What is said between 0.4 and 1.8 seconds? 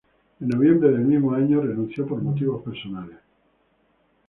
noviembre del mismo año